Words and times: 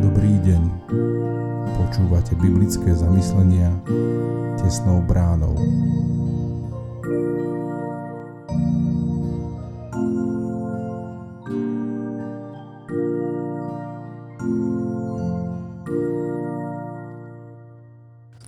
Dobrý 0.00 0.34
deň. 0.46 0.62
Počúvate 1.74 2.38
biblické 2.38 2.94
zamyslenia 2.94 3.74
tesnou 4.62 5.02
bránou. 5.02 5.58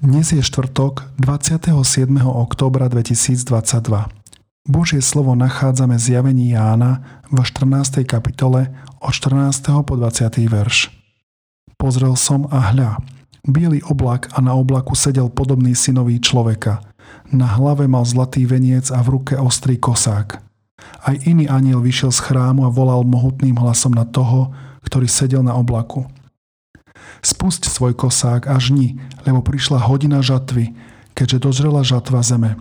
Dnes 0.02 0.30
je 0.30 0.42
štvrtok 0.42 1.10
27. 1.18 1.74
októbra 2.22 2.86
2022. 2.86 4.21
Božie 4.62 5.02
slovo 5.02 5.34
nachádzame 5.34 5.98
v 5.98 6.02
zjavení 6.02 6.54
Jána 6.54 7.22
v 7.30 7.42
14. 7.42 8.06
kapitole 8.06 8.70
od 9.02 9.10
14. 9.10 9.82
po 9.82 9.94
20. 9.98 10.30
verš. 10.46 10.94
Pozrel 11.74 12.14
som 12.14 12.46
a 12.46 12.70
hľa, 12.70 13.02
biely 13.42 13.82
oblak 13.90 14.30
a 14.32 14.38
na 14.38 14.54
oblaku 14.54 14.94
sedel 14.94 15.26
podobný 15.34 15.74
synový 15.74 16.22
človeka. 16.22 16.78
Na 17.34 17.58
hlave 17.58 17.90
mal 17.90 18.06
zlatý 18.06 18.46
veniec 18.46 18.94
a 18.94 19.02
v 19.02 19.18
ruke 19.18 19.34
ostrý 19.34 19.82
kosák. 19.82 20.38
Aj 21.02 21.14
iný 21.26 21.50
aniel 21.50 21.82
vyšiel 21.82 22.14
z 22.14 22.22
chrámu 22.30 22.62
a 22.62 22.70
volal 22.70 23.02
mohutným 23.02 23.58
hlasom 23.58 23.90
na 23.90 24.06
toho, 24.06 24.54
ktorý 24.86 25.10
sedel 25.10 25.42
na 25.42 25.58
oblaku– 25.58 26.06
Spusť 27.22 27.70
svoj 27.70 27.94
kosák 27.94 28.50
a 28.50 28.58
žni, 28.58 28.98
lebo 29.22 29.46
prišla 29.46 29.78
hodina 29.78 30.18
žatvy, 30.22 30.74
keďže 31.14 31.38
dozrela 31.38 31.86
žatva 31.86 32.18
zeme. 32.22 32.58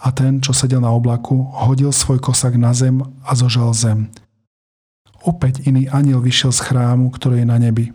A 0.00 0.12
ten, 0.12 0.44
čo 0.44 0.52
sedel 0.52 0.84
na 0.84 0.92
oblaku, 0.92 1.48
hodil 1.66 1.92
svoj 1.92 2.20
kosák 2.20 2.56
na 2.60 2.76
zem 2.76 3.00
a 3.24 3.32
zožal 3.32 3.72
zem. 3.72 4.12
Opäť 5.26 5.66
iný 5.66 5.88
aniel 5.90 6.22
vyšiel 6.22 6.52
z 6.54 6.60
chrámu, 6.70 7.10
ktorý 7.10 7.42
je 7.42 7.46
na 7.48 7.58
nebi. 7.58 7.90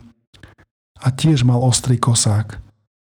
A 1.00 1.08
tiež 1.08 1.46
mal 1.46 1.62
ostrý 1.62 1.96
kosák. 1.96 2.60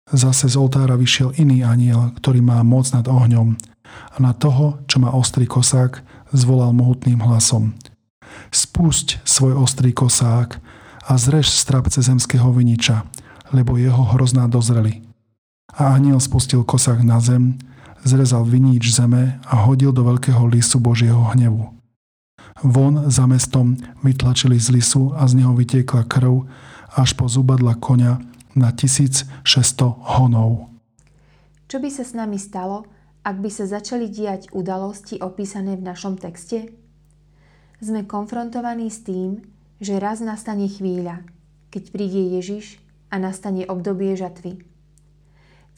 Zase 0.08 0.48
z 0.48 0.56
oltára 0.56 0.96
vyšiel 0.96 1.36
iný 1.36 1.64
aniel, 1.64 2.12
ktorý 2.20 2.40
má 2.44 2.60
moc 2.64 2.88
nad 2.92 3.08
ohňom. 3.08 3.56
A 3.88 4.16
na 4.20 4.36
toho, 4.36 4.84
čo 4.84 5.00
má 5.00 5.12
ostrý 5.12 5.48
kosák, 5.48 6.04
zvolal 6.32 6.76
mohutným 6.76 7.20
hlasom. 7.24 7.72
Spusť 8.52 9.24
svoj 9.24 9.56
ostrý 9.56 9.96
kosák 9.96 10.60
a 11.08 11.12
zrež 11.16 11.48
strapce 11.48 12.04
zemského 12.04 12.52
viniča, 12.52 13.08
lebo 13.52 13.80
jeho 13.80 14.12
hrozná 14.12 14.44
dozreli. 14.44 15.00
A 15.72 15.96
aniel 15.96 16.20
spustil 16.20 16.64
kosák 16.64 17.00
na 17.00 17.20
zem, 17.20 17.56
zrezal 18.04 18.44
vinič 18.44 18.94
zeme 18.94 19.40
a 19.46 19.66
hodil 19.66 19.90
do 19.94 20.04
veľkého 20.04 20.44
lisu 20.50 20.78
Božieho 20.78 21.22
hnevu. 21.34 21.74
Von 22.62 23.06
za 23.06 23.26
mestom 23.30 23.78
vytlačili 24.02 24.58
z 24.58 24.74
lisu 24.74 25.14
a 25.14 25.26
z 25.30 25.42
neho 25.42 25.54
vytiekla 25.54 26.06
krv 26.10 26.42
až 26.98 27.14
po 27.14 27.30
zubadla 27.30 27.78
konia 27.78 28.18
na 28.58 28.74
1600 28.74 29.30
honov. 30.18 30.66
Čo 31.70 31.78
by 31.78 31.88
sa 31.92 32.02
s 32.02 32.16
nami 32.16 32.40
stalo, 32.40 32.88
ak 33.22 33.38
by 33.38 33.50
sa 33.52 33.68
začali 33.68 34.10
diať 34.10 34.50
udalosti 34.50 35.20
opísané 35.22 35.76
v 35.78 35.86
našom 35.86 36.18
texte? 36.18 36.72
Sme 37.78 38.08
konfrontovaní 38.08 38.90
s 38.90 39.06
tým, 39.06 39.44
že 39.78 40.02
raz 40.02 40.18
nastane 40.18 40.66
chvíľa, 40.66 41.22
keď 41.70 41.94
príde 41.94 42.34
Ježiš 42.40 42.82
a 43.12 43.22
nastane 43.22 43.68
obdobie 43.68 44.18
žatvy. 44.18 44.67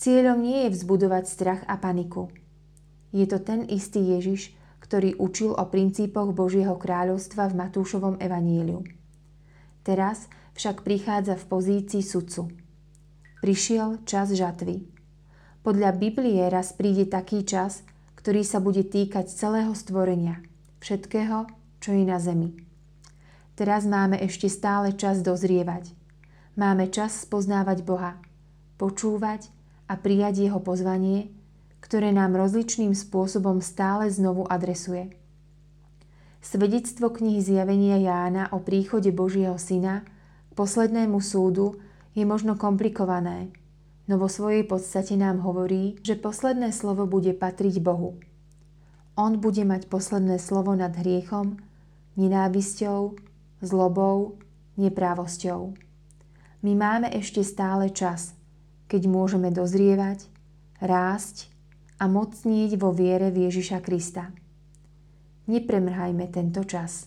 Cieľom 0.01 0.41
nie 0.41 0.65
je 0.65 0.81
vzbudovať 0.81 1.25
strach 1.29 1.61
a 1.69 1.77
paniku. 1.77 2.33
Je 3.13 3.29
to 3.29 3.37
ten 3.37 3.69
istý 3.69 4.01
Ježiš, 4.17 4.57
ktorý 4.81 5.13
učil 5.21 5.53
o 5.53 5.65
princípoch 5.69 6.33
Božieho 6.33 6.81
kráľovstva 6.81 7.53
v 7.53 7.59
Matúšovom 7.61 8.17
evaníliu. 8.17 8.81
Teraz 9.85 10.33
však 10.57 10.89
prichádza 10.89 11.37
v 11.37 11.45
pozícii 11.45 12.01
sudcu. 12.01 12.49
Prišiel 13.45 14.01
čas 14.09 14.33
žatvy. 14.33 14.89
Podľa 15.61 15.93
Biblie 15.93 16.49
raz 16.49 16.73
príde 16.73 17.05
taký 17.05 17.45
čas, 17.45 17.85
ktorý 18.17 18.41
sa 18.41 18.57
bude 18.57 18.81
týkať 18.81 19.29
celého 19.29 19.77
stvorenia, 19.77 20.41
všetkého, 20.81 21.45
čo 21.77 21.93
je 21.93 22.05
na 22.09 22.17
zemi. 22.17 22.57
Teraz 23.53 23.85
máme 23.85 24.17
ešte 24.17 24.49
stále 24.49 24.97
čas 24.97 25.21
dozrievať. 25.21 25.93
Máme 26.57 26.89
čas 26.89 27.29
spoznávať 27.29 27.85
Boha, 27.85 28.17
počúvať 28.81 29.60
a 29.91 29.99
prijať 29.99 30.47
Jeho 30.47 30.63
pozvanie, 30.63 31.35
ktoré 31.83 32.15
nám 32.15 32.39
rozličným 32.39 32.95
spôsobom 32.95 33.59
stále 33.59 34.07
znovu 34.07 34.47
adresuje. 34.47 35.11
Svedectvo 36.39 37.11
knihy 37.11 37.43
Zjavenia 37.43 37.99
Jána 37.99 38.49
o 38.55 38.63
príchode 38.63 39.11
Božieho 39.11 39.59
Syna 39.59 40.07
k 40.49 40.53
poslednému 40.55 41.19
súdu 41.19 41.83
je 42.15 42.23
možno 42.23 42.55
komplikované, 42.55 43.51
no 44.07 44.17
vo 44.17 44.31
svojej 44.31 44.65
podstate 44.65 45.19
nám 45.19 45.43
hovorí, 45.43 45.99
že 46.07 46.17
posledné 46.17 46.71
slovo 46.71 47.05
bude 47.05 47.35
patriť 47.35 47.83
Bohu. 47.83 48.17
On 49.19 49.37
bude 49.37 49.67
mať 49.67 49.91
posledné 49.91 50.41
slovo 50.41 50.73
nad 50.73 50.95
hriechom, 50.97 51.61
nenávisťou, 52.17 53.21
zlobou, 53.61 54.41
neprávosťou. 54.81 55.77
My 56.65 56.73
máme 56.73 57.13
ešte 57.13 57.45
stále 57.45 57.93
čas, 57.93 58.33
keď 58.91 59.07
môžeme 59.07 59.55
dozrievať, 59.55 60.27
rásť 60.83 61.47
a 62.03 62.11
mocnieť 62.11 62.75
vo 62.75 62.91
viere 62.91 63.31
v 63.31 63.47
Ježiša 63.47 63.79
Krista. 63.87 64.35
Nepremrhajme 65.47 66.27
tento 66.27 66.67
čas. 66.67 67.07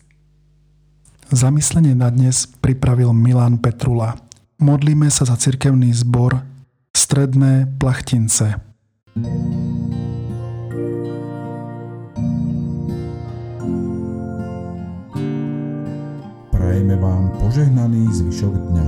Zamyslenie 1.28 1.92
na 1.92 2.08
dnes 2.08 2.48
pripravil 2.48 3.12
Milan 3.12 3.60
Petrula. 3.60 4.16
Modlíme 4.64 5.12
sa 5.12 5.28
za 5.28 5.36
cirkevný 5.36 5.92
zbor 5.92 6.40
Stredné 6.96 7.68
Plachtince. 7.76 8.64
Prajeme 16.48 16.96
vám 16.96 17.28
požehnaný 17.44 18.08
zvyšok 18.14 18.54
dňa. 18.72 18.88